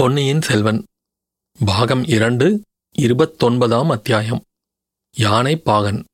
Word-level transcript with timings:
பொன்னியின் 0.00 0.42
செல்வன் 0.42 0.84
பாகம் 1.64 2.04
இரண்டு 2.04 2.62
இருபத்தொன்பதாம் 2.98 3.90
அத்தியாயம். 3.90 4.42
யானை 5.16 5.56
பாகன். 5.56 6.04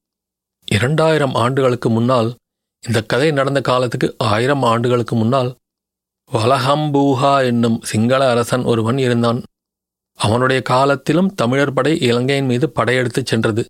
இரண்டாயிரம் 0.66 1.34
ஆண்டுகளுக்கு 1.34 1.90
முன்னால் 1.90 2.36
இந்த 2.86 3.02
கதை 3.02 3.30
நடந்த 3.30 3.60
காலத்துக்கு 3.60 4.14
ஆயிரம் 4.18 4.62
ஆண்டுகளுக்கு 4.62 5.16
முன்னால் 5.16 5.54
வலஹம்பூஹா 6.32 7.44
என்னும் 7.44 7.80
சிங்கள 7.82 8.30
அரசன் 8.30 8.64
ஒருவன் 8.64 8.98
இருந்தான். 8.98 9.42
அவனுடைய 10.14 10.62
காலத்திலும் 10.62 11.34
தமிழர் 11.34 11.72
படை 11.72 12.00
இலங்கையின் 12.00 12.46
மீது 12.46 12.70
படையெடுத்துச் 12.70 13.26
சென்றது. 13.26 13.66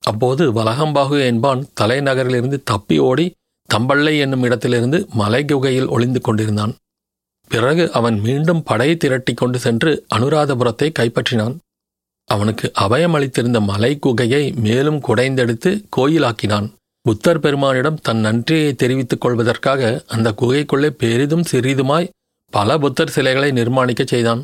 அப்போது 0.00 0.52
வலகம்பாகு 0.52 1.24
என்பான் 1.24 1.66
தலைநகரிலிருந்து 1.80 2.62
தப்பி 2.62 2.98
ஓடி 2.98 3.34
தம்பள்ளை 3.74 4.18
என்னும் 4.18 4.42
இடத்திலிருந்து 4.42 5.06
மலை 5.12 5.44
குகையில் 5.44 5.88
ஒளிந்து 5.88 6.20
கொண்டிருந்தான். 6.20 6.74
பிறகு 7.52 7.84
அவன் 7.92 8.20
மீண்டும் 8.20 8.62
படையை 8.62 8.96
திரட்டி 8.96 9.32
கொண்டு 9.34 9.58
சென்று 9.58 10.06
அனுராதபுரத்தை 10.14 10.88
கைப்பற்றினான். 10.98 11.56
அவனுக்கு 12.28 12.72
அபயம் 12.80 13.14
அளித்திருந்த 13.16 13.60
மலை 13.60 13.98
குகையை 14.06 14.42
மேலும் 14.56 15.00
குடைந்தெடுத்து 15.00 15.70
கோயிலாக்கினான். 15.96 16.68
புத்தர் 17.06 17.40
பெருமானிடம் 17.40 18.00
தன் 18.00 18.18
நன்றியை 18.18 18.74
தெரிவித்துக் 18.74 19.20
கொள்வதற்காக 19.20 20.02
அந்த 20.06 20.34
குகைக்குள்ளே 20.40 20.90
பெரிதும் 21.02 21.44
சிறிதுமாய் 21.52 22.10
பல 22.50 22.78
புத்தர் 22.78 23.10
சிலைகளை 23.10 23.50
நிர்மாணிக்கச் 23.50 24.12
செய்தான். 24.14 24.42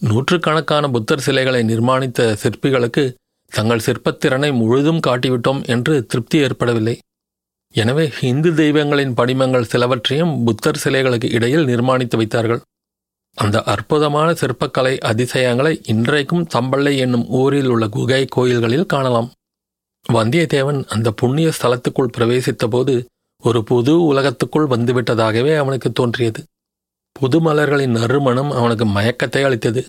நூற்றுக்கணக்கான 0.00 0.88
புத்தர் 0.88 1.20
சிலைகளை 1.20 1.62
நிர்மாணித்த 1.70 2.36
சிற்பிகளுக்கு 2.42 3.04
தங்கள் 3.52 3.86
சிற்பத்திறனை 3.86 4.50
முழுதும் 4.52 5.00
காட்டிவிட்டோம் 5.06 5.60
என்று 5.74 5.94
திருப்தி 6.06 6.38
ஏற்படவில்லை. 6.38 6.98
எனவே 7.74 8.10
இந்து 8.20 8.54
தெய்வங்களின் 8.54 9.14
படிமங்கள் 9.14 9.70
சிலவற்றையும் 9.72 10.44
புத்தர் 10.44 10.80
சிலைகளுக்கு 10.84 11.28
இடையில் 11.32 11.66
நிர்மாணித்து 11.66 12.16
வைத்தார்கள். 12.16 12.60
அந்த 13.34 13.62
அற்புதமான 13.62 14.28
சிற்பக்கலை 14.32 14.98
அதிசயங்களை 14.98 15.80
இன்றைக்கும் 15.84 16.46
தம்பள்ளை 16.54 16.96
என்னும் 16.96 17.26
ஊரில் 17.28 17.68
உள்ள 17.68 17.88
குகை 17.88 18.24
கோயில்களில் 18.24 18.86
காணலாம். 18.86 19.28
வந்தியத்தேவன் 20.12 20.80
அந்த 20.88 21.08
புண்ணிய 21.10 21.48
ஸ்தலத்துக்குள் 21.58 22.14
பிரவேசித்தபோது 22.16 22.94
ஒரு 23.42 23.64
புது 23.64 23.92
உலகத்துக்குள் 24.02 24.70
வந்துவிட்டதாகவே 24.70 25.52
அவனுக்கு 25.56 25.92
தோன்றியது. 25.92 26.40
புது 27.12 27.38
மலர்களின் 27.40 27.90
நறுமணம் 27.90 28.50
அவனுக்கு 28.50 28.84
மயக்கத்தை 28.86 29.42
அளித்தது. 29.44 29.80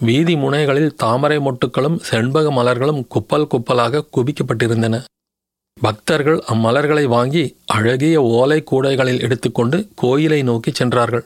வீதி 0.00 0.34
முனைகளில் 0.36 0.94
தாமரை 0.94 1.38
மொட்டுக்களும் 1.38 2.00
செண்பக 2.10 2.50
மலர்களும் 2.50 3.02
குப்பல் 3.06 3.46
குப்பலாக 3.46 4.04
குவிக்கப்பட்டிருந்தன. 4.16 4.96
பக்தர்கள் 5.84 6.38
அம்மலர்களை 6.52 7.04
வாங்கி 7.04 7.42
அழகிய 7.66 8.22
ஓலை 8.22 8.58
கூடைகளில் 8.70 9.20
எடுத்துக்கொண்டு 9.20 9.78
கோயிலை 9.94 10.42
நோக்கி 10.42 10.70
சென்றார்கள். 10.70 11.24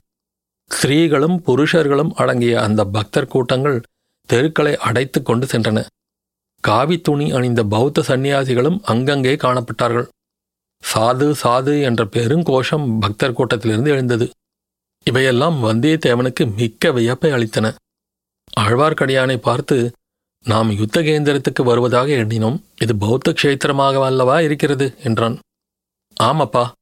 ஸ்திரீகளும் 0.71 1.37
புருஷர்களும் 1.47 2.13
அடங்கிய 2.15 2.55
அந்த 2.61 2.85
பக்தர் 2.85 3.29
கூட்டங்கள் 3.29 3.79
தெருக்களை 4.29 4.77
அடைத்து 4.89 5.23
கொண்டு 5.23 5.47
சென்றன. 5.47 5.79
காவி 6.65 6.97
துணி 7.01 7.27
அணிந்த 7.33 7.63
பௌத்த 7.65 8.05
சந்நியாசிகளும் 8.09 8.79
அங்கங்கே 8.83 9.35
காணப்பட்டார்கள். 9.35 10.09
சாது 10.83 11.29
சாது 11.43 11.75
என்ற 11.83 12.05
பெருங்கோஷம் 12.17 12.87
பக்தர் 12.99 13.37
கூட்டத்திலிருந்து 13.39 13.91
எழுந்தது. 13.95 14.29
இவையெல்லாம் 15.07 15.57
வந்தியத்தேவனுக்கு 15.65 16.45
மிக்க 16.57 16.93
வியப்பை 16.93 17.31
அளித்தன. 17.33 17.67
ஆழ்வார்க்கடியானை 18.61 19.37
பார்த்து 19.37 19.77
நாம் 20.47 20.71
யுத்த 20.71 21.01
கேந்திரத்துக்கு 21.01 21.63
வருவதாக 21.65 22.09
எண்ணினோம். 22.13 22.63
இது 22.81 22.97
பௌத்த 22.97 23.35
க்ஷேத்திரமாக 23.43 24.05
அல்லவா 24.05 24.41
இருக்கிறது? 24.41 24.95
என்றான். 25.03 25.39
ஆமப்பா 26.23 26.73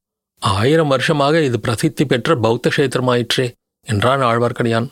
ஆயிரம் 0.41 0.87
வருஷமாக 0.87 1.43
இது 1.43 1.59
பிரசித்தி 1.59 2.05
பெற்ற 2.05 2.35
பௌத்த 2.35 2.71
க்ஷேத்திரமாயிற்றே 2.75 3.51
என்றான் 3.83 4.19
ஆழ்வார்க்கடியான். 4.19 4.89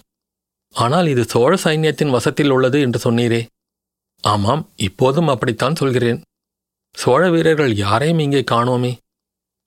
ஆனால் 0.71 1.07
இது 1.07 1.23
சோழ 1.23 1.57
சைன்யத்தின் 1.63 2.09
வசத்தில் 2.09 2.49
உள்ளது 2.49 2.81
என்று 2.81 3.11
சொன்னீரே. 3.11 3.45
ஆமாம் 4.23 4.69
இப்போதும் 4.75 5.27
அப்படித்தான் 5.27 5.75
சொல்கிறேன். 5.75 6.21
சோழ 6.91 7.29
வீரர்கள் 7.29 7.75
யாரையும் 7.75 8.19
இங்கே 8.19 8.43
காணோமே. 8.52 8.97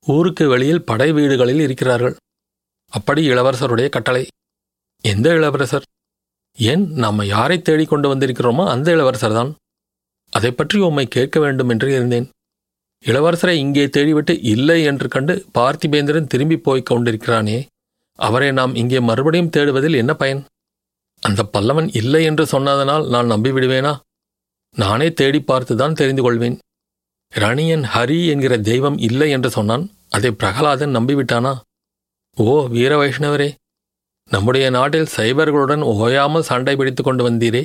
ஊருக்கு 0.07 0.49
வெளியில் 0.49 0.85
படை 0.85 1.13
வீடுகளில் 1.13 1.61
இருக்கிறார்கள். 1.61 2.17
அப்படி 2.89 3.29
இளவரசருடைய 3.29 3.89
கட்டளை. 3.89 4.27
எந்த 5.01 5.31
இளவரசர்? 5.31 5.83
ஏன் 6.71 6.85
நாம் 7.03 7.31
யாரை 7.35 7.57
தேடிக்கொண்டு 7.61 8.07
வந்திருக்கிறோமோ 8.15 8.65
அந்த 8.67 8.89
இளவரசர் 8.93 9.37
தான். 9.39 9.51
அதை 10.33 10.51
பற்றி 10.51 10.79
உம்மை 10.79 11.05
கேட்க 11.07 11.37
வேண்டும் 11.41 11.69
என்று 11.69 11.89
இருந்தேன். 11.93 12.27
இளவரசரை 13.05 13.55
இங்கே 13.65 13.85
தேடிவிட்டு 13.87 14.35
இல்லை 14.53 14.79
என்று 14.85 15.07
கண்டு 15.09 15.35
பார்த்திபேந்திரன் 15.59 16.31
திரும்பி 16.33 16.57
போய்க் 16.57 16.89
கொண்டிருக்கிறானே 16.91 17.59
அவரை 18.19 18.49
நாம் 18.53 18.75
இங்கே 18.75 18.99
மறுபடியும் 19.01 19.53
தேடுவதில் 19.57 19.97
என்ன 19.97 20.13
பயன்? 20.15 20.41
அந்த 21.23 21.41
பல்லவன் 21.53 21.89
இல்லை 21.93 22.21
என்று 22.25 22.45
சொன்னதனால் 22.45 23.07
நான் 23.09 23.31
நம்பிவிடுவேனா? 23.31 23.93
நானே 24.77 25.09
தேடி 25.13 25.41
பார்த்துதான் 25.41 25.93
தெரிந்து 25.93 26.23
கொள்வேன். 26.23 26.59
ரணியன் 27.33 27.85
ஹரி 27.95 28.19
என்கிற 28.27 28.55
தெய்வம் 28.59 28.99
இல்லை 28.99 29.29
என்று 29.31 29.51
சொன்னான் 29.51 29.85
அதை 30.09 30.31
பிரகலாதன் 30.33 30.97
நம்பிவிட்டானா? 30.97 31.53
ஓ 32.37 32.67
வீர 32.67 32.93
வைஷ்ணவரே 32.99 33.49
நம்முடைய 34.31 34.71
நாட்டில் 34.71 35.09
சைபர்களுடன் 35.17 35.83
ஓயாமல் 35.93 36.43
சண்டை 36.43 36.77
பிடித்து 36.77 37.03
கொண்டு 37.03 37.31
வந்தீரே. 37.31 37.63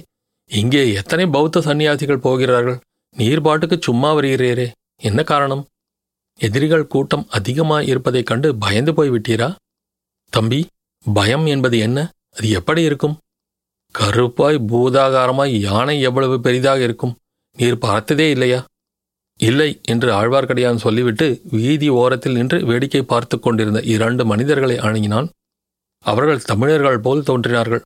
இங்கே 0.51 0.93
எத்தனை 0.93 1.25
பௌத்த 1.27 1.61
சந்நியாசிகள் 1.61 2.17
போகிறார்கள்? 2.17 2.79
நீர் 3.15 3.41
பாட்டுக்கு 3.41 3.77
சும்மா 3.81 4.13
வருகிறீரே. 4.15 4.71
என்ன 5.01 5.23
காரணம்? 5.23 5.63
எதிரிகள் 6.39 6.87
கூட்டம் 6.87 7.27
அதிகமாக 7.29 7.83
இருப்பதைக் 7.83 8.25
கண்டு 8.25 8.55
பயந்து 8.55 8.91
போய்விட்டீரா? 8.91 9.55
தம்பி 10.29 10.59
பயம் 11.13 11.45
என்பது 11.45 11.77
என்ன? 11.79 12.11
அது 12.37 12.49
எப்படி 12.49 12.81
இருக்கும்? 12.81 13.15
கருப்பாய் 13.95 14.57
பூதாகாரமாய் 14.71 15.53
யானை 15.59 16.01
எவ்வளவு 16.01 16.39
பெரிதாக 16.39 16.79
இருக்கும்? 16.81 17.15
நீர் 17.57 17.77
பார்த்ததே 17.77 18.29
இல்லையா? 18.29 18.65
இல்லை 19.39 19.79
என்று 19.83 20.09
ஆழ்வார்க்கடியான் 20.11 20.75
சொல்லிவிட்டு 20.75 21.41
வீதி 21.51 21.89
ஓரத்தில் 21.89 22.33
நின்று 22.33 22.65
வேடிக்கை 22.65 23.01
பார்த்து 23.03 23.39
கொண்டிருந்த 23.39 23.81
இரண்டு 23.81 24.25
மனிதர்களை 24.25 24.75
அணுகினான். 24.77 25.29
அவர்கள் 26.05 26.45
தமிழர்கள் 26.49 27.03
போல் 27.05 27.27
தோன்றினார்கள். 27.29 27.83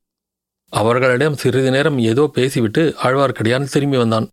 அவர்களிடம் 0.74 1.38
சிறிது 1.41 1.69
நேரம் 1.72 2.00
ஏதோ 2.12 2.24
பேசிவிட்டு 2.38 2.81
ஆழ்வார்க்கடியான் 3.03 3.72
திரும்பி 3.74 3.97
வந்தான். 3.97 4.28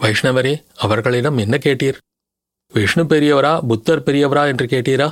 வைஷ்ணவரே 0.00 0.54
அவர்களிடம் 0.84 1.38
என்ன 1.44 1.56
கேட்டீர்? 1.56 1.98
விஷ்ணு 2.74 3.04
பெரியவரா 3.04 3.52
புத்தர் 3.70 4.04
பெரியவரா 4.06 4.42
என்று 4.52 4.66
கேட்டீரா? 4.66 5.08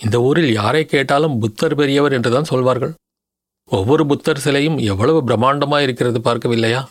இந்த 0.00 0.16
ஊரில் 0.20 0.52
யாரை 0.52 0.82
கேட்டாலும் 0.84 1.38
புத்தர் 1.38 1.74
பெரியவர் 1.74 2.12
என்றுதான் 2.12 2.50
சொல்வார்கள். 2.52 2.92
ஒவ்வொரு 3.70 4.04
புத்தர் 4.06 4.42
சிலையும் 4.44 4.78
எவ்வளவு 4.90 5.20
பிரம்மாண்டமாக 5.28 5.86
இருக்கிறது 5.86 6.18
பார்க்கவில்லையா? 6.18 6.82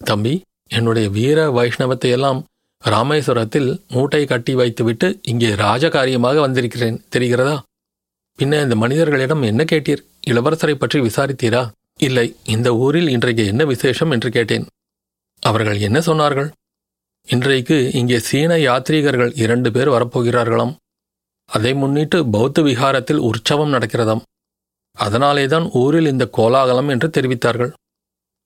தம்பி 0.00 0.34
என்னுடைய 0.76 1.06
வீர 1.16 1.38
வைஷ்ணவத்தை 1.58 2.10
எல்லாம் 2.16 2.40
ராமேஸ்வரத்தில் 2.82 3.68
மூட்டை 3.94 4.22
கட்டி 4.26 4.52
வைத்துவிட்டு 4.54 5.08
இங்கே 5.22 5.50
ராஜகாரியமாக 5.64 6.40
வந்திருக்கிறேன். 6.46 6.98
தெரிகிறதா? 7.14 7.56
பின்ன 8.38 8.62
இந்த 8.62 8.76
மனிதர்களிடம் 8.76 9.42
என்ன 9.42 9.62
கேட்டீர்? 9.64 10.02
இளவரசரை 10.26 10.74
பற்றி 10.74 10.98
விசாரித்தீரா? 11.00 11.62
இல்லை 11.96 12.36
இந்த 12.44 12.68
ஊரில் 12.76 13.08
இன்றைக்கு 13.08 13.46
என்ன 13.46 13.64
விசேஷம் 13.64 14.10
என்று 14.10 14.30
கேட்டேன். 14.30 14.66
அவர்கள் 15.42 15.78
என்ன 15.78 15.98
சொன்னார்கள்? 15.98 16.48
இன்றைக்கு 17.28 17.92
இங்கே 17.92 18.18
சீன 18.18 18.58
யாத்ரீகர்கள் 18.58 19.32
இரண்டு 19.34 19.72
பேர் 19.72 19.88
வரப்போகிறார்களாம். 19.88 20.72
அதை 21.46 21.74
முன்னிட்டு 21.74 22.18
பௌத்த 22.26 22.62
விகாரத்தில் 22.62 23.24
உற்சவம் 23.28 23.74
நடக்கிறதாம். 23.74 24.22
அதனாலே 24.92 25.46
தான் 25.46 25.70
ஊரில் 25.72 26.06
இந்த 26.06 26.24
கோலாகலம் 26.26 26.88
என்று 26.88 27.08
தெரிவித்தார்கள். 27.08 27.72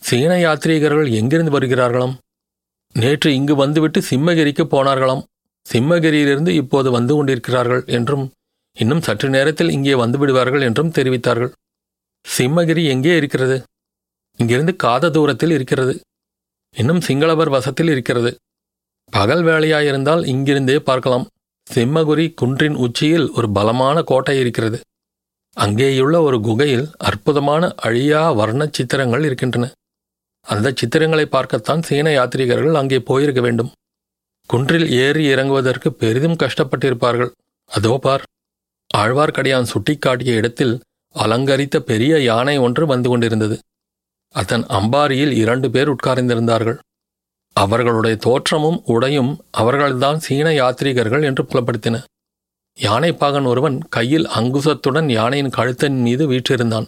சீன 0.02 0.32
யாத்ரீகர்கள் 0.38 1.08
எங்கிருந்து 1.12 1.52
வருகிறார்களாம்? 1.58 2.14
நேற்று 2.94 3.34
இங்கு 3.34 3.54
வந்துவிட்டு 3.56 4.00
சிம்மகிரிக்கு 4.10 4.64
போனார்களாம். 4.74 5.22
சிம்மகிரியிலிருந்து 5.66 6.48
இப்போது 6.48 6.90
வந்து 6.90 7.14
கொண்டிருக்கிறார்கள் 7.14 7.84
என்றும் 7.98 8.24
இன்னும் 8.76 9.02
சற்று 9.06 9.28
நேரத்தில் 9.28 9.70
இங்கே 9.70 9.94
வந்துவிடுவார்கள் 9.94 10.64
என்றும் 10.68 10.94
தெரிவித்தார்கள். 10.98 11.52
சிம்மகிரி 12.24 12.82
எங்கே 12.86 13.16
இருக்கிறது? 13.16 13.56
இங்கிருந்து 14.38 14.76
காத 14.76 15.10
தூரத்தில் 15.10 15.50
இருக்கிறது. 15.50 15.94
இன்னும் 16.76 17.00
சிங்களவர் 17.00 17.54
வசத்தில் 17.56 17.88
இருக்கிறது. 17.88 18.30
பகல் 19.12 19.42
வேளையாயிருந்தால் 19.42 20.22
இங்கிருந்தே 20.24 20.78
பார்க்கலாம். 20.88 21.26
சிம்மகுரி 21.66 22.26
குன்றின் 22.40 22.76
உச்சியில் 22.76 23.28
ஒரு 23.30 23.48
பலமான 23.50 23.96
கோட்டை 24.02 24.36
இருக்கிறது. 24.38 24.78
அங்கேயுள்ள 25.56 26.16
ஒரு 26.22 26.38
குகையில் 26.40 26.86
அற்புதமான 26.98 27.72
அழியா 27.82 28.22
வர்ண 28.40 28.62
சித்திரங்கள் 28.70 29.24
இருக்கின்றன. 29.24 29.66
அந்த 30.46 30.72
சித்திரங்களை 30.80 31.26
பார்க்கத்தான் 31.26 31.82
சீன 31.82 32.10
யாத்ரீகர்கள் 32.10 32.78
அங்கே 32.80 32.98
போயிருக்க 33.08 33.40
வேண்டும். 33.40 33.70
குன்றில் 34.50 34.88
ஏறி 35.04 35.24
இறங்குவதற்கு 35.34 35.88
பெரிதும் 36.02 36.40
கஷ்டப்பட்டிருப்பார்கள். 36.42 37.30
அதோ 37.70 37.92
பார் 37.98 38.24
ஆழ்வார்க்கடியான் 38.96 39.70
சுட்டிக்காட்டிய 39.72 40.34
இடத்தில் 40.34 40.80
அலங்கரித்த 41.14 41.78
பெரிய 41.80 42.20
யானை 42.20 42.58
ஒன்று 42.58 42.86
வந்து 42.86 43.08
கொண்டிருந்தது. 43.08 43.58
அதன் 44.28 44.64
அம்பாரியில் 44.64 45.32
இரண்டு 45.32 45.70
பேர் 45.70 45.90
உட்கார்ந்திருந்தார்கள். 45.90 46.78
அவர்களுடைய 47.56 48.16
தோற்றமும் 48.16 48.82
உடையும் 48.84 49.38
அவர்கள்தான் 49.50 50.18
சீன 50.18 50.50
யாத்ரீகர்கள் 50.50 51.24
என்று 51.24 51.42
புலப்படுத்தின. 51.42 52.02
யானைப்பாகன் 52.78 53.46
ஒருவன் 53.46 53.78
கையில் 53.88 54.26
அங்குசத்துடன் 54.26 55.08
யானையின் 55.10 55.54
கழுத்தின் 55.56 55.98
மீது 56.00 56.26
வீற்றிருந்தான். 56.26 56.86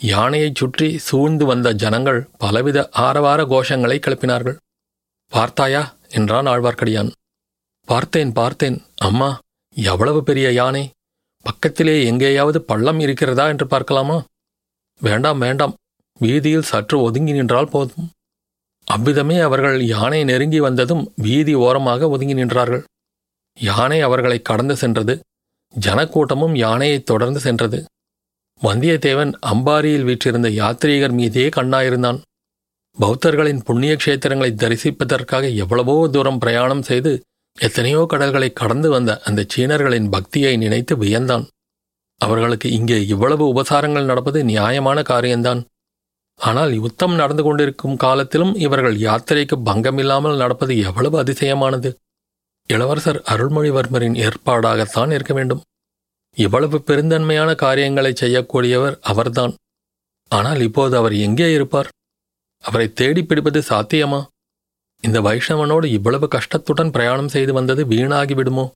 யானையைச் 0.00 0.54
சுற்றி 0.54 0.98
சூழ்ந்து 0.98 1.44
வந்த 1.44 1.72
ஜனங்கள் 1.72 2.28
பலவித 2.38 2.88
ஆரவார 2.92 3.42
கோஷங்களை 3.44 3.96
கிளப்பினார்கள். 3.98 4.56
பார்த்தாயா? 5.28 5.96
என்றான் 6.08 6.46
ஆழ்வார்க்கடியான். 6.46 7.10
பார்த்தேன் 7.84 8.32
பார்த்தேன். 8.32 8.84
அம்மா 8.96 9.38
எவ்வளவு 9.74 10.22
பெரிய 10.22 10.52
யானை? 10.52 10.90
பக்கத்திலே 11.42 12.04
எங்கேயாவது 12.04 12.62
பள்ளம் 12.62 13.00
இருக்கிறதா 13.00 13.48
என்று 13.48 13.66
பார்க்கலாமா? 13.66 14.24
வேண்டாம் 15.00 15.38
வேண்டாம். 15.38 15.74
வீதியில் 16.18 16.62
சற்று 16.62 17.00
ஒதுங்கி 17.00 17.32
நின்றால் 17.32 17.68
போதும். 17.68 18.10
அவ்விதமே 18.84 19.38
அவர்கள் 19.38 19.84
யானை 19.84 20.24
நெருங்கி 20.24 20.60
வந்ததும் 20.60 21.12
வீதி 21.16 21.54
ஓரமாக 21.54 22.08
ஒதுங்கி 22.08 22.34
நின்றார்கள். 22.34 22.82
யானை 23.54 24.00
அவர்களை 24.00 24.42
கடந்து 24.42 24.76
சென்றது. 24.76 25.20
ஜனக்கூட்டமும் 25.80 26.56
யானையைத் 26.56 27.06
தொடர்ந்து 27.06 27.40
சென்றது. 27.40 27.84
வந்தியத்தேவன் 28.62 29.32
அம்பாரியில் 29.46 30.04
வீற்றிருந்த 30.04 30.48
யாத்ரீகர் 30.48 31.12
மீதே 31.12 31.48
கண்ணாயிருந்தான். 31.48 32.20
பௌத்தர்களின் 33.00 33.62
புண்ணிய 33.64 33.96
கஷேத்திரங்களை 33.96 34.50
தரிசிப்பதற்காக 34.54 35.54
எவ்வளவோ 35.54 36.08
தூரம் 36.08 36.38
பிரயாணம் 36.38 36.82
செய்து 36.82 37.20
எத்தனையோ 37.56 38.06
கடல்களை 38.08 38.52
கடந்து 38.52 38.90
வந்த 38.90 39.20
அந்த 39.24 39.46
சீனர்களின் 39.54 40.08
பக்தியை 40.08 40.56
நினைத்து 40.56 40.96
வியந்தான். 40.96 41.44
அவர்களுக்கு 42.20 42.70
இங்கே 42.70 43.06
இவ்வளவு 43.06 43.44
உபசாரங்கள் 43.52 44.04
நடப்பது 44.04 44.44
நியாயமான 44.44 45.02
காரியம்தான். 45.02 45.60
ஆனால் 46.40 46.72
யுத்தம் 46.72 47.14
நடந்து 47.14 47.42
கொண்டிருக்கும் 47.42 47.96
காலத்திலும் 47.96 48.54
இவர்கள் 48.56 48.96
யாத்திரைக்கு 48.98 49.56
பங்கமில்லாமல் 49.64 50.36
நடப்பது 50.36 50.78
எவ்வளவு 50.78 51.16
அதிசயமானது. 51.22 51.90
இளவரசர் 52.66 53.20
அருள்மொழிவர்மரின் 53.22 54.16
ஏற்பாடாகத்தான் 54.26 55.10
இருக்க 55.10 55.34
வேண்டும். 55.34 55.62
இவ்வளவு 56.36 56.76
பெருந்தன்மையான 56.86 57.54
காரியங்களை 57.54 58.12
செய்யக்கூடியவர் 58.20 58.96
அவர்தான். 59.00 59.54
ஆனால் 60.28 60.60
இப்போது 60.60 60.96
அவர் 60.96 61.14
எங்கே 61.26 61.52
இருப்பார்? 61.52 61.88
அவரை 62.64 62.92
தேடி 62.92 63.22
பிடிப்பது 63.22 63.60
சாத்தியமா? 63.68 64.20
இந்த 65.00 65.20
வைஷ்ணவனோடு 65.20 65.84
இவ்வளவு 65.84 66.28
கஷ்டத்துடன் 66.28 66.90
பிரயாணம் 66.90 67.28
செய்து 67.28 67.52
வந்தது 67.52 67.86
வீணாகி 67.86 68.34
விடுமோ? 68.34 68.72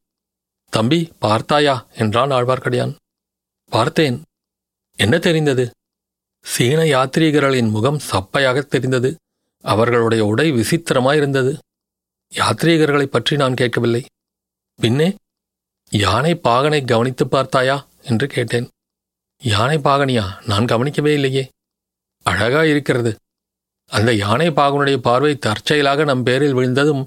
தம்பி 0.71 1.13
பார்த்தாயா? 1.19 1.87
என்றான் 1.95 2.31
ஆழ்வார்க்கடியான். 2.31 2.95
பார்த்தேன். 3.69 4.23
என்ன 4.97 5.19
தெரிந்தது? 5.19 5.71
சீன 6.43 6.83
யாத்ரீகர்களின் 6.83 7.71
முகம் 7.71 8.01
சப்பையாக 8.11 8.63
தெரிந்தது. 8.63 9.17
அவர்களுடைய 9.63 10.25
உடை 10.25 10.53
விசித்திரமாயிருந்தது. 10.53 11.59
யாத்ரீகர்களைப் 12.31 13.13
பற்றி 13.13 13.37
நான் 13.37 13.55
கேட்கவில்லை. 13.55 14.05
பின்னே 14.77 15.15
யானை 15.91 16.35
பாகனை 16.35 16.85
கவனித்து 16.85 17.29
பார்த்தாயா? 17.29 17.87
என்று 18.03 18.27
கேட்டேன். 18.27 18.69
யானை 19.39 19.79
பாகனியா? 19.79 20.45
நான் 20.47 20.65
கவனிக்கவே 20.65 21.15
இல்லையே. 21.15 21.49
அழகா 22.23 22.65
இருக்கிறது. 22.65 23.17
அந்த 23.91 24.13
யானை 24.13 24.51
பாகனுடைய 24.51 24.97
பார்வை 24.97 25.37
தற்செயலாக 25.37 26.05
நம் 26.05 26.23
பேரில் 26.23 26.53
விழுந்ததும் 26.53 27.03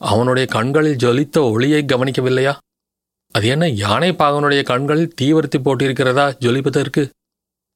அவனுடைய 0.00 0.48
கண்களில் 0.48 0.96
ஜொலித்த 0.96 1.38
ஒளியை 1.52 1.84
கவனிக்கவில்லையா? 1.84 2.56
அது 3.34 3.48
என்ன 3.48 3.68
யானை 3.68 4.12
பாகனுடைய 4.12 4.62
கண்களில் 4.62 5.14
தீவிரத்தி 5.20 5.58
போட்டிருக்கிறதா 5.64 6.26
ஜொலிப்பதற்கு? 6.40 7.02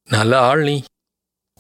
நல்ல 0.09 0.41
ஆள் 0.41 0.63
நீ. 0.63 0.83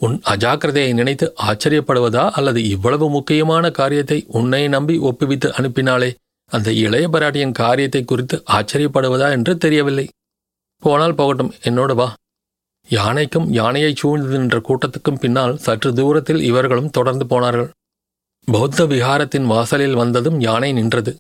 உன் 0.01 0.17
அஜாக்கிரதையை 0.25 0.93
நினைத்து 0.95 1.35
ஆச்சரியப்படுவதா 1.43 2.31
அல்லது 2.31 2.69
இவ்வளவு 2.69 3.11
முக்கியமான 3.11 3.71
காரியத்தை 3.71 4.25
உன்னை 4.29 4.69
நம்பி 4.69 4.99
ஒப்புவித்து 4.99 5.49
அனுப்பினாலே 5.59 6.11
அந்த 6.51 6.73
இளைய 6.73 7.09
பராட்டியின் 7.09 7.53
காரியத்தை 7.53 8.05
குறித்து 8.05 8.43
ஆச்சரியப்படுவதா 8.53 9.31
என்று 9.31 9.59
தெரியவில்லை. 9.59 10.09
போனால் 10.79 11.15
போகட்டும் 11.15 11.53
என்னோடு 11.63 11.95
வா. 11.95 12.15
யானைக்கும் 12.89 13.53
யானையை 13.53 13.95
சூழ்ந்து 13.95 14.39
நின்ற 14.39 14.59
கூட்டத்துக்கும் 14.59 15.19
பின்னால் 15.21 15.57
சற்று 15.57 15.93
தூரத்தில் 15.93 16.43
இவர்களும் 16.43 16.91
தொடர்ந்து 16.91 17.27
போனார்கள். 17.27 17.71
பௌத்த 18.45 18.85
விகாரத்தின் 18.85 19.47
வாசலில் 19.47 19.95
வந்ததும் 19.95 20.41
யானை 20.41 20.73
நின்றது. 20.73 21.17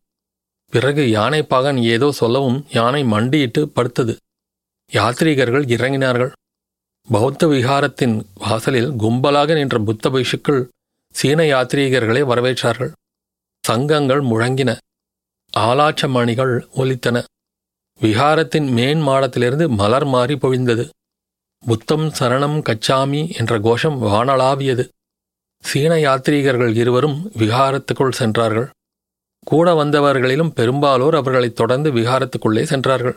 பிறகு 0.69 1.11
யானை 1.11 1.43
பாகன் 1.43 1.77
ஏதோ 1.77 2.13
சொல்லவும் 2.13 2.67
யானை 2.73 3.05
மண்டியிட்டு 3.05 3.73
படுத்தது. 3.77 4.17
யாத்ரீகர்கள் 4.93 5.67
இறங்கினார்கள். 5.75 6.33
பௌத்த 7.13 7.47
விகாரத்தின் 7.47 8.25
வாசலில் 8.35 8.91
கும்பலாக 8.91 9.55
நின்ற 9.55 9.79
புத்த 9.79 10.11
பிஷுக்கள் 10.11 10.69
சீன 11.11 11.43
யாத்ரீகர்களை 11.43 12.23
வரவேற்றார்கள். 12.33 12.93
சங்கங்கள் 13.65 14.23
முழங்கின. 14.23 14.77
ஆலாச்ச 15.57 16.09
மணிகள் 16.09 16.69
ஒலித்தன. 16.77 17.25
விகாரத்தின் 18.01 18.71
மேன் 18.71 19.03
மாடத்திலிருந்து 19.03 19.69
மலர் 19.69 20.05
மாறி 20.05 20.35
பொழிந்தது. 20.35 20.89
புத்தம் 21.67 22.13
சரணம் 22.19 22.57
கச்சாமி 22.63 23.37
என்ற 23.39 23.59
கோஷம் 23.59 24.03
வானளாவியது. 24.03 24.89
சீன 25.61 25.95
யாத்ரீகர்கள் 25.95 26.77
இருவரும் 26.77 27.31
விகாரத்துக்குள் 27.39 28.11
சென்றார்கள். 28.11 28.71
கூட 29.45 29.75
வந்தவர்களிலும் 29.75 30.53
பெரும்பாலோர் 30.53 31.15
அவர்களைத் 31.15 31.57
தொடர்ந்து 31.57 31.93
விகாரத்துக்குள்ளே 31.93 32.63
சென்றார்கள். 32.63 33.15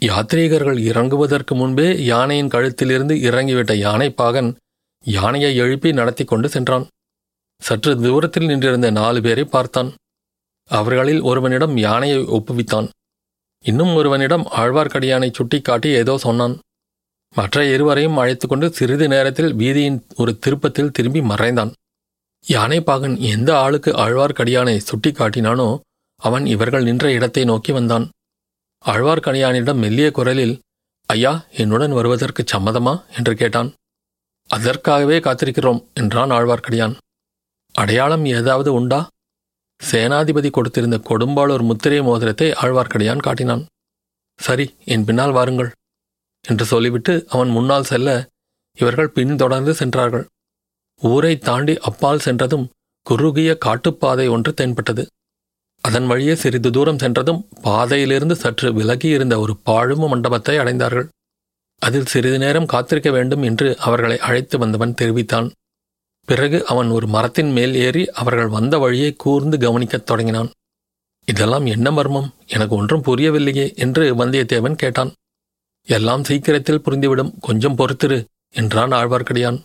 யாத்ரீகர்கள் 0.00 0.78
இறங்குவதற்கு 0.90 1.54
முன்பே 1.54 2.04
யானையின் 2.04 2.48
கழுத்திலிருந்து 2.48 3.14
இறங்கிவிட்ட 3.28 3.72
யானைப்பாகன் 3.86 4.54
யானையை 5.04 5.56
எழுப்பி 5.56 5.92
நடத்தி 5.92 6.24
கொண்டு 6.24 6.48
சென்றான். 6.48 6.86
சற்று 7.60 8.00
தூரத்தில் 8.00 8.46
நின்றிருந்த 8.46 8.90
நாலு 8.90 9.20
பேரை 9.20 9.44
பார்த்தான். 9.44 9.94
அவர்களில் 10.64 11.20
ஒருவனிடம் 11.20 11.76
யானையை 11.76 12.18
ஒப்புவித்தான். 12.18 12.88
இன்னும் 13.60 13.94
ஒருவனிடம் 13.94 14.46
ஆழ்வார்க்கடியானை 14.56 15.32
சுட்டிக்காட்டி 15.32 15.88
ஏதோ 15.88 16.18
சொன்னான். 16.18 16.58
மற்ற 17.34 17.64
இருவரையும் 17.64 18.16
அழைத்து 18.16 18.48
கொண்டு 18.48 18.72
சிறிது 18.72 19.08
நேரத்தில் 19.08 19.54
வீதியின் 19.54 19.98
ஒரு 20.16 20.38
திருப்பத்தில் 20.38 20.90
திரும்பி 20.90 21.20
மறைந்தான். 21.20 21.72
யானைப்பாகன் 22.48 23.16
எந்த 23.18 23.58
ஆளுக்கு 23.58 23.90
ஆழ்வார்க்கடியானை 23.90 24.80
சுட்டிக்காட்டினானோ 24.88 25.80
அவன் 26.16 26.46
இவர்கள் 26.46 26.82
நின்ற 26.82 27.12
இடத்தை 27.12 27.44
நோக்கி 27.44 27.72
வந்தான். 27.72 28.10
ஆழ்வார்க்கடியானிடம் 28.84 29.74
மெல்லிய 29.74 30.10
குரலில் 30.10 30.60
ஐயா 31.06 31.44
என்னுடன் 31.50 31.92
வருவதற்கு 31.92 32.44
சம்மதமா? 32.52 33.02
என்று 33.16 33.34
கேட்டான். 33.34 33.70
அதற்காகவே 34.50 35.18
காத்திருக்கிறோம் 35.18 35.84
என்றான் 35.94 36.30
ஆழ்வார்க்கடியான். 36.30 36.94
அடையாளம் 37.74 38.24
ஏதாவது 38.24 38.72
உண்டா? 38.72 39.06
சேனாதிபதி 39.80 40.50
கொடுத்திருந்த 40.50 40.96
கொடும்பாளூர் 41.10 41.62
முத்திரை 41.62 42.02
மோதிரத்தை 42.02 42.50
ஆழ்வார்க்கடியான் 42.62 43.24
காட்டினான். 43.26 43.64
சரி 44.40 44.66
என் 44.84 45.04
பின்னால் 45.04 45.30
வாருங்கள். 45.30 45.70
என்று 46.48 46.64
சொல்லிவிட்டு 46.64 47.26
அவன் 47.28 47.48
முன்னால் 47.48 47.84
செல்ல 47.84 48.28
இவர்கள் 48.78 49.10
பின்தொடர்ந்து 49.10 49.74
சென்றார்கள். 49.74 50.26
ஊரை 51.02 51.38
தாண்டி 51.38 51.78
அப்பால் 51.78 52.18
சென்றதும் 52.18 52.68
குறுகிய 53.02 53.58
காட்டுப்பாதை 53.58 54.28
ஒன்று 54.28 54.54
தென்பட்டது. 54.54 55.06
அதன் 55.80 56.06
வழியே 56.06 56.34
சிறிது 56.34 56.70
தூரம் 56.70 56.98
சென்றதும் 56.98 57.48
பாதையிலிருந்து 57.62 58.36
சற்று 58.36 58.72
விலகி 58.72 59.08
இருந்த 59.08 59.38
ஒரு 59.38 59.56
பாழும 59.66 60.08
மண்டபத்தை 60.08 60.58
அடைந்தார்கள். 60.58 61.08
அதில் 61.78 62.06
சிறிது 62.06 62.38
நேரம் 62.38 62.66
காத்திருக்க 62.66 63.10
வேண்டும் 63.10 63.42
என்று 63.42 63.78
அவர்களை 63.78 64.18
அழைத்து 64.18 64.58
வந்தவன் 64.58 64.94
தெரிவித்தான். 64.94 65.52
பிறகு 66.28 66.66
அவன் 66.66 66.88
ஒரு 66.88 67.06
மரத்தின் 67.06 67.50
மேல் 67.52 67.74
ஏறி 67.74 68.10
அவர்கள் 68.10 68.48
வந்த 68.48 68.78
வழியை 68.78 69.12
கூர்ந்து 69.12 69.58
கவனிக்கத் 69.58 70.06
தொடங்கினான். 70.06 70.50
இதெல்லாம் 71.24 71.66
என்ன 71.66 71.90
மர்மம்? 71.90 72.34
எனக்கு 72.46 72.76
ஒன்றும் 72.76 73.02
புரியவில்லையே 73.02 73.76
என்று 73.76 74.04
வந்தியத்தேவன் 74.14 74.74
கேட்டான். 74.74 75.12
எல்லாம் 75.88 76.24
சீக்கிரத்தில் 76.24 76.82
புரிந்துவிடும். 76.84 77.38
கொஞ்சம் 77.40 77.76
பொறுத்திரு 77.76 78.24
என்றான் 78.50 78.90
ஆழ்வார்க்கடியான். 78.90 79.62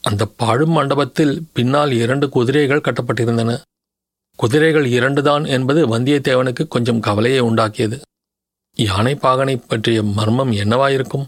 அந்த 0.00 0.26
பாழும் 0.26 0.70
மண்டபத்தில் 0.70 1.42
பின்னால் 1.52 1.92
இரண்டு 1.92 2.28
குதிரைகள் 2.28 2.80
கட்டப்பட்டிருந்தன. 2.80 3.60
குதிரைகள் 4.36 4.86
இரண்டுதான் 4.86 5.46
என்பது 5.46 5.98
வந்தியத்தேவனுக்கு 5.98 6.68
கொஞ்சம் 6.68 7.00
கவலையை 7.00 7.40
உண்டாக்கியது. 7.40 8.00
யானை 8.76 9.14
பாகனை 9.14 9.62
பற்றிய 9.66 10.02
மர்மம் 10.02 10.52
என்னவாயிருக்கும்? 10.52 11.26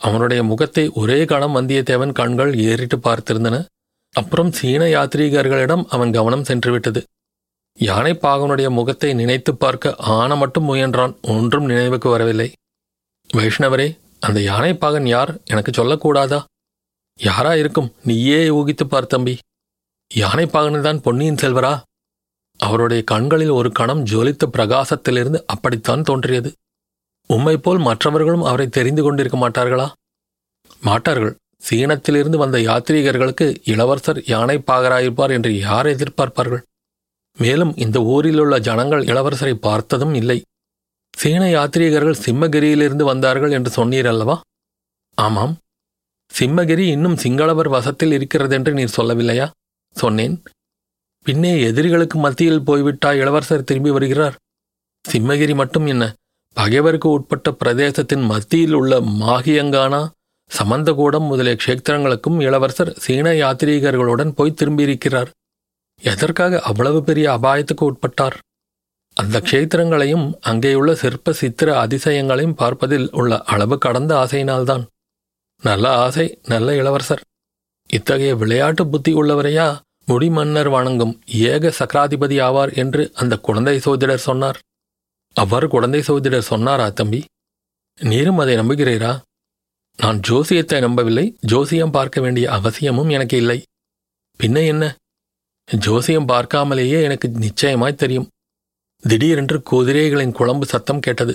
அவனுடைய 0.00 0.42
முகத்தை 0.42 0.88
ஒரே 0.94 1.24
கணம் 1.24 1.56
வந்தியத்தேவன் 1.56 2.12
கண்கள் 2.12 2.54
ஏறிட்டு 2.54 2.96
பார்த்திருந்தன. 2.96 3.64
அப்புறம் 4.12 4.52
சீன 4.52 4.84
யாத்ரீகர்களிடம் 4.86 5.84
அவன் 5.86 6.12
கவனம் 6.12 6.42
சென்றுவிட்டது. 6.42 7.02
யானை 7.78 8.12
பாகனுடைய 8.12 8.70
முகத்தை 8.70 9.14
நினைத்து 9.14 9.54
பார்க்க 9.54 9.94
ஆன 9.94 10.36
மட்டும் 10.36 10.68
முயன்றான். 10.68 11.14
ஒன்றும் 11.22 11.64
நினைவுக்கு 11.64 12.08
வரவில்லை. 12.08 12.52
வைஷ்ணவரே 13.34 13.98
அந்த 14.20 14.40
யானை 14.40 14.74
பாகன் 14.74 15.06
யார்? 15.06 15.38
எனக்கு 15.44 15.72
சொல்லக்கூடாதா? 15.72 16.44
யாரா 17.18 17.54
இருக்கும்? 17.54 17.92
நீயே 18.04 18.48
ஊகித்து 18.48 18.84
பார் 18.84 19.06
தம்பி. 19.06 19.38
யானைப்பாகனு 20.14 20.46
பாகன்தான் 20.54 20.98
பொன்னியின் 20.98 21.34
செல்வரா? 21.34 21.80
அவருடைய 22.56 23.02
கண்களில் 23.02 23.48
ஒரு 23.48 23.72
கணம் 23.72 24.04
ஜொலித்த 24.04 24.44
பிரகாசத்திலிருந்து 24.52 25.42
அப்படித்தான் 25.46 26.02
தோன்றியது. 26.02 26.52
உம்மை 27.26 27.56
போல் 27.56 27.78
மற்றவர்களும் 27.78 28.42
அவரை 28.42 28.68
தெரிந்து 28.68 29.02
கொண்டிருக்க 29.02 29.48
மாட்டார்களா? 29.48 29.92
மாட்டார்கள். 30.80 31.36
சீனத்திலிருந்து 31.70 32.36
வந்த 32.36 32.58
யாத்ரீகர்களுக்கு 32.58 33.56
இளவரசர் 33.64 34.22
யானை 34.24 34.62
பாகராயிருப்பார் 34.66 35.30
என்று 35.30 35.58
யார் 35.58 35.86
எதிர்பார்ப்பார்கள்? 35.86 36.62
மேலும் 37.36 37.76
இந்த 37.76 37.98
ஊரிலுள்ள 37.98 38.58
ஜனங்கள் 38.58 39.04
இளவரசரை 39.04 39.54
பார்த்ததும் 39.54 40.14
இல்லை. 40.14 40.42
சீன 41.16 41.44
யாத்ரீகர்கள் 41.48 42.22
சிம்மகிரியிலிருந்து 42.26 43.04
வந்தார்கள் 43.04 43.50
என்று 43.50 43.70
சொன்னீர் 43.76 44.06
அல்லவா 44.06 44.40
ஆமாம். 45.18 45.54
சிம்மகிரி 46.32 46.84
இன்னும் 46.86 47.16
சிங்களவர் 47.16 47.68
வசத்தில் 47.68 48.12
இருக்கிறதென்று 48.12 48.72
நீர் 48.72 48.96
சொல்லவில்லையா? 48.96 49.50
சொன்னேன். 49.96 50.42
பின்னே 51.26 51.60
எதிரிகளுக்கு 51.60 52.18
மத்தியில் 52.18 52.60
போய்விட்டா 52.60 53.12
இளவரசர் 53.12 53.64
திரும்பி 53.64 53.90
வருகிறார். 53.90 54.36
சிம்மகிரி 55.04 55.54
மட்டும் 55.54 55.86
என்ன 55.86 56.04
பகைவருக்கு 56.56 57.08
உட்பட்ட 57.08 57.50
பிரதேசத்தின் 57.50 58.24
மத்தியில் 58.24 58.72
உள்ள 58.72 59.00
மாகியங்கானா 59.00 60.02
சமந்தகூடம் 60.50 61.26
முதலிய 61.26 61.56
க்ஷேத்திரங்களுக்கும் 61.62 62.40
இளவரசர் 62.40 62.92
சீன 62.98 63.32
யாத்ரீகர்களுடன் 63.32 64.30
போய் 64.30 64.58
திரும்பியிருக்கிறார். 64.60 65.30
எதற்காக 66.02 66.60
அவ்வளவு 66.60 67.02
பெரிய 67.02 67.26
அபாயத்துக்கு 67.32 67.84
உட்பட்டார்? 67.90 68.36
அந்த 69.16 69.40
க்ஷேத்திரங்களையும் 69.40 70.26
அங்கேயுள்ள 70.46 70.92
சிற்ப 70.92 71.32
சித்திர 71.32 71.68
அதிசயங்களையும் 71.84 72.52
பார்ப்பதில் 72.52 73.08
உள்ள 73.10 73.42
அளவு 73.42 73.78
கடந்த 73.78 74.12
ஆசையினால்தான். 74.14 74.84
நல்ல 75.62 75.94
ஆசை 75.96 76.38
நல்ல 76.44 76.74
இளவரசர். 76.74 77.22
இத்தகைய 77.86 78.36
விளையாட்டு 78.36 78.86
புத்தி 78.86 79.14
உள்ளவரையா 79.14 79.66
முடிமன்னர் 80.06 80.70
வணங்கும் 80.70 81.14
ஏக 81.26 81.72
சக்கராதிபதி 81.78 82.36
ஆவார் 82.48 82.76
என்று 82.76 83.10
அந்த 83.14 83.38
குழந்தை 83.38 83.78
சோதிடர் 83.78 84.26
சொன்னார். 84.28 84.58
அவர் 85.36 85.66
குழந்தை 85.68 86.00
சோதிடர் 86.00 86.50
சொன்னாரா 86.52 86.88
தம்பி? 86.88 87.24
நீரும் 87.98 88.38
அதை 88.38 88.54
நம்புகிறீரா? 88.58 89.12
நான் 89.96 90.20
ஜோசியத்தை 90.28 90.80
நம்பவில்லை 90.80 91.36
ஜோசியம் 91.40 91.90
பார்க்க 91.90 92.20
வேண்டிய 92.20 92.50
அவசியமும் 92.50 93.08
எனக்கு 93.08 93.36
இல்லை. 93.36 93.58
பின்ன 94.40 94.66
என்ன? 94.66 94.84
ஜோசியம் 95.78 96.28
பார்க்காமலேயே 96.28 97.02
எனக்கு 97.02 97.28
நிச்சயமாய் 97.28 97.94
தெரியும். 97.94 98.28
திடீரென்று 99.02 99.62
குதிரைகளின் 99.70 100.32
குழம்பு 100.32 100.66
சத்தம் 100.66 101.00
கேட்டது. 101.00 101.34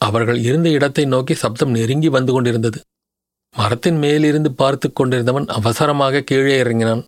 அவர்கள் 0.00 0.38
இருந்த 0.38 0.68
இடத்தை 0.68 1.04
நோக்கி 1.04 1.34
சப்தம் 1.34 1.70
நெருங்கி 1.70 2.08
வந்து 2.08 2.32
கொண்டிருந்தது. 2.32 2.80
மரத்தின் 3.54 3.98
மேலிருந்து 3.98 4.50
பார்த்து 4.52 4.92
கொண்டிருந்தவன் 4.92 5.46
அவசரமாக 5.48 6.20
கீழே 6.20 6.58
இறங்கினான். 6.58 7.02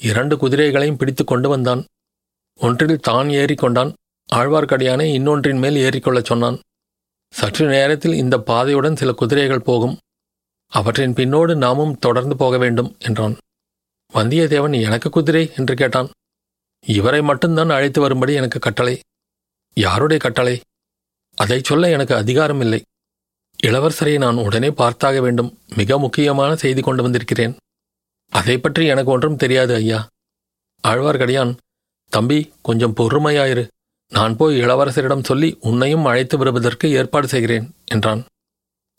இரண்டு 0.00 0.36
குதிரைகளையும் 0.36 0.96
பிடித்து 0.96 1.24
கொண்டு 1.24 1.48
வந்தான். 1.48 1.82
ஒன்றில் 2.60 3.00
தான் 3.00 3.28
ஏறிக்கொண்டான் 3.28 3.92
ஆழ்வார்க்கடியானை 4.32 5.06
இன்னொன்றின் 5.14 5.58
மேல் 5.58 5.78
ஏறிக்கொள்ளச் 5.86 6.24
சொன்னான். 6.24 6.58
சற்று 7.32 7.64
நேரத்தில் 7.66 8.14
இந்த 8.14 8.36
பாதையுடன் 8.38 8.96
சில 8.96 9.12
குதிரைகள் 9.12 9.66
போகும். 9.68 9.96
அவற்றின் 10.72 11.12
பின்னோடு 11.12 11.56
நாமும் 11.56 11.98
தொடர்ந்து 11.98 12.36
போக 12.36 12.58
வேண்டும் 12.58 12.96
என்றான். 12.98 13.36
வந்தியத்தேவன் 14.12 14.74
எனக்கு 14.82 15.10
குதிரை? 15.10 15.50
என்று 15.56 15.74
கேட்டான். 15.74 16.08
இவரை 16.86 17.22
மட்டும்தான் 17.22 17.70
அழைத்து 17.70 18.00
வரும்படி 18.00 18.32
எனக்கு 18.32 18.58
கட்டளை. 18.58 19.00
யாருடைய 19.74 20.22
கட்டளை? 20.22 20.60
அதை 21.34 21.60
சொல்ல 21.64 21.90
எனக்கு 21.90 22.14
அதிகாரம் 22.14 22.60
இல்லை. 22.60 22.82
இளவரசரை 23.62 24.18
நான் 24.18 24.36
உடனே 24.36 24.68
பார்த்தாக 24.68 25.20
வேண்டும். 25.20 25.58
மிக 25.76 25.98
முக்கியமான 25.98 26.56
செய்தி 26.56 26.80
கொண்டு 26.80 27.02
வந்திருக்கிறேன். 27.02 27.56
அதை 28.30 28.58
பற்றி 28.58 28.86
எனக்கு 28.86 29.10
ஒன்றும் 29.10 29.36
தெரியாது 29.36 29.74
ஐயா. 29.74 30.08
ஆழ்வார்க்கடியான் 30.88 31.56
தம்பி 32.08 32.52
கொஞ்சம் 32.62 32.96
பொறுமையாயிரு. 32.96 33.66
நான் 34.08 34.36
போய் 34.36 34.60
இளவரசரிடம் 34.60 35.24
சொல்லி 35.24 35.56
உன்னையும் 35.60 36.04
அழைத்து 36.04 36.38
வருவதற்கு 36.38 36.90
ஏற்பாடு 36.90 37.28
செய்கிறேன் 37.28 37.74
என்றான். 37.84 38.24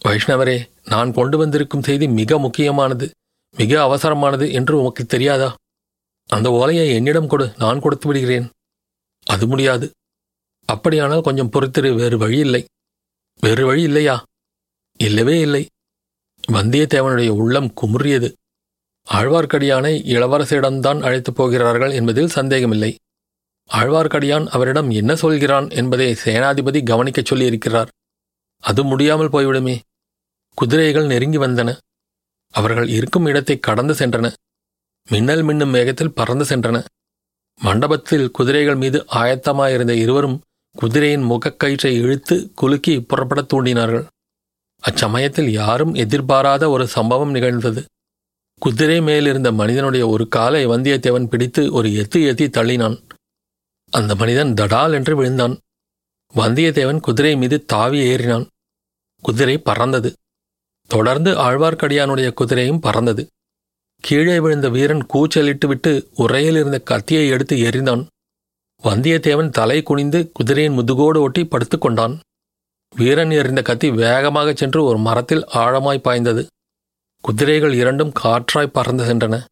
வைஷ்ணவரே 0.06 0.70
நான் 0.84 1.14
கொண்டு 1.14 1.38
வந்திருக்கும் 1.38 1.84
செய்தி 1.84 2.08
மிக 2.08 2.40
முக்கியமானது 2.40 3.12
மிக 3.56 3.72
அவசரமானது 3.84 4.52
என்று 4.52 4.80
உமக்கு 4.80 5.06
தெரியாதா? 5.06 5.56
அந்த 6.28 6.52
ஓலையை 6.52 6.94
என்னிடம் 6.94 7.28
கொடு 7.28 7.54
நான் 7.58 7.80
கொடுத்து 7.80 8.08
விடுகிறேன். 8.08 8.50
அது 9.24 9.48
முடியாது. 9.48 9.92
அப்படியானால் 10.66 11.22
கொஞ்சம் 11.22 11.50
பொறுத்திரு 11.52 11.96
வேறு 11.96 12.18
வழி 12.18 12.38
இல்லை. 12.38 12.66
வேறு 13.40 13.66
வழி 13.66 13.82
இல்லையா? 13.82 14.24
இல்லவே 14.98 15.40
இல்லை. 15.40 15.68
வந்தியத்தேவனுடைய 16.52 17.30
உள்ளம் 17.30 17.74
குமுறியது. 17.82 18.34
ஆழ்வார்க்கடியானை 19.12 20.04
இளவரசரிடம்தான் 20.04 21.02
அழைத்துப் 21.02 21.36
போகிறார்கள் 21.36 21.92
என்பதில் 21.92 22.30
சந்தேகமில்லை. 22.30 22.98
ஆழ்வார்க்கடியான் 23.74 24.48
அவரிடம் 24.48 24.90
என்ன 24.90 25.16
சொல்கிறான் 25.16 25.70
என்பதை 25.70 26.16
சேனாதிபதி 26.26 26.84
கவனிக்கச் 26.84 27.34
சொல்லியிருக்கிறார். 27.34 27.88
அது 28.60 28.84
முடியாமல் 28.84 29.30
போய்விடுமே. 29.30 29.80
குதிரைகள் 30.56 31.06
நெருங்கி 31.06 31.38
வந்தன. 31.38 31.78
அவர்கள் 32.52 32.88
இருக்கும் 32.88 33.26
இடத்தை 33.26 33.60
கடந்து 33.60 33.94
சென்றன. 33.94 34.34
மின்னல் 35.10 35.44
மின்னும் 35.44 35.72
வேகத்தில் 35.72 36.14
பறந்து 36.14 36.44
சென்றன. 36.44 36.84
மண்டபத்தில் 37.62 38.32
குதிரைகள் 38.32 38.76
மீது 38.76 39.06
ஆயத்தமாயிருந்த 39.12 39.90
இருவரும் 39.90 40.42
குதிரையின் 40.72 41.24
முகக்கயிற்றை 41.24 41.86
இழுத்து 41.86 42.52
குலுக்கி 42.54 43.02
புறப்படத் 43.02 43.54
தூண்டினார்கள். 43.54 44.08
அச்சமயத்தில் 44.90 45.50
யாரும் 45.50 45.94
எதிர்பாராத 45.94 46.70
ஒரு 46.70 46.88
சம்பவம் 46.88 47.32
நிகழ்ந்தது. 47.32 47.86
குதிரை 48.60 49.02
மேலிருந்த 49.02 49.52
மனிதனுடைய 49.52 50.08
ஒரு 50.08 50.28
காலை 50.28 50.68
வந்தியத்தேவன் 50.68 51.28
பிடித்து 51.28 51.74
ஒரு 51.74 51.90
எத்து 51.90 52.16
எத்தி 52.16 52.50
தள்ளினான். 52.50 53.04
அந்த 53.92 54.16
மனிதன் 54.16 54.54
தடால் 54.54 54.94
என்று 54.94 55.16
விழுந்தான். 55.16 55.60
வந்தியத்தேவன் 56.36 57.00
குதிரை 57.00 57.36
மீது 57.36 57.66
தாவி 57.66 58.00
ஏறினான். 58.00 58.48
குதிரை 59.22 59.58
பறந்தது. 59.58 60.14
தொடர்ந்து 60.88 61.36
ஆழ்வார்க்கடியானுடைய 61.36 62.34
குதிரையும் 62.42 62.80
பறந்தது. 62.80 63.28
கீழே 64.04 64.40
விழுந்த 64.40 64.70
வீரன் 64.70 65.06
கூச்சலிட்டு 65.06 65.68
விட்டு 65.68 66.10
உரையில் 66.16 66.56
இருந்த 66.56 66.80
கத்தியை 66.80 67.28
எடுத்து 67.28 67.56
எறிந்தான். 67.58 68.06
வந்தியத்தேவன் 68.84 69.50
தலை 69.50 69.84
குனிந்து 69.84 70.30
குதிரையின் 70.34 70.74
முதுகோடு 70.74 71.22
ஒட்டி 71.22 71.44
படுத்துக்கொண்டான் 71.44 72.20
வீரன் 72.96 73.32
எறிந்த 73.32 73.62
கத்தி 73.62 73.92
வேகமாகச் 73.92 74.58
சென்று 74.58 74.84
ஒரு 74.84 74.98
மரத்தில் 74.98 75.44
ஆழமாய் 75.54 75.98
பாய்ந்தது. 75.98 76.46
குதிரைகள் 77.22 77.74
இரண்டும் 77.74 78.14
காற்றாய் 78.24 78.74
பறந்து 78.74 79.04
சென்றன. 79.04 79.44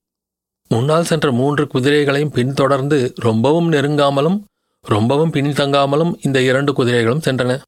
முன்னால் 0.69 1.03
சென்ற 1.03 1.31
மூன்று 1.31 1.67
குதிரைகளையும் 1.67 2.31
பின்தொடர்ந்து 2.31 3.13
ரொம்பவும் 3.15 3.71
நெருங்காமலும் 3.71 4.39
ரொம்பவும் 4.81 5.31
பின்தங்காமலும் 5.31 6.13
இந்த 6.21 6.41
இரண்டு 6.41 6.73
குதிரைகளும் 6.73 7.25
சென்றன. 7.25 7.61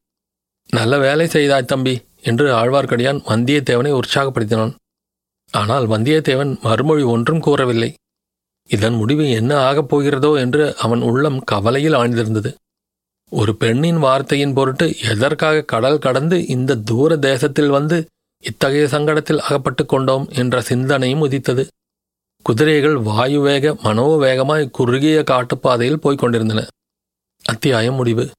நல்ல 0.68 0.98
வேலை 0.98 1.26
செய்தாய் 1.26 1.64
தம்பி 1.64 1.94
என்று 2.22 2.46
ஆழ்வார்க்கடியான் 2.54 3.20
வந்தியத்தேவனை 3.30 4.00
உற்சாகப்படுத்தினான். 4.00 4.74
ஆனால் 5.50 5.86
வந்தியத்தேவன் 5.86 6.60
மறுமொழி 6.60 7.02
ஒன்றும் 7.02 7.40
கூறவில்லை. 7.40 7.94
இதன் 8.66 8.94
முடிவு 8.94 9.30
என்ன 9.30 9.58
ஆகப் 9.58 9.96
போகிறதோ 9.96 10.38
என்று 10.38 10.76
அவன் 10.76 11.00
உள்ளம் 11.00 11.40
கவலையில் 11.40 11.92
ஆழ்ந்திருந்தது. 11.92 12.54
ஒரு 13.30 13.56
பெண்ணின் 13.56 13.96
வார்த்தையின் 13.96 14.54
பொருட்டு 14.54 14.98
எதற்காக 14.98 15.62
கடல் 15.62 15.98
கடந்து 15.98 16.46
இந்த 16.46 16.74
தூர 16.74 17.16
தேசத்தில் 17.16 17.68
வந்து 17.68 18.06
இத்தகைய 18.40 18.86
சங்கடத்தில் 18.86 19.38
அகப்பட்டு 19.38 19.86
கொண்டோம் 19.86 20.28
என்ற 20.28 20.60
சிந்தனையும் 20.60 21.20
உதித்தது. 21.20 21.66
குதிரைகள் 22.42 22.96
வாயு 22.96 23.46
வாயுவேக 23.46 23.76
மனோவேகமாய் 23.82 24.70
குறுகிய 24.70 25.24
காட்டுப்பாதையில் 25.30 26.00
போய்க் 26.00 26.18
கொண்டிருந்தன. 26.18 26.66
அத்தியாயம் 27.44 27.94
முடிவு. 27.94 28.30